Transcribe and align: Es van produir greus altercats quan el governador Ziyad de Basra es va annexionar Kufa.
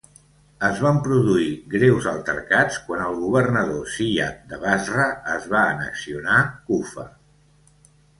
Es 0.67 0.79
van 0.83 0.95
produir 1.07 1.49
greus 1.73 2.07
altercats 2.11 2.79
quan 2.87 3.03
el 3.07 3.19
governador 3.25 3.83
Ziyad 3.97 4.39
de 4.53 4.59
Basra 4.63 5.05
es 5.35 5.45
va 5.53 5.61
annexionar 5.75 6.39
Kufa. 6.71 7.05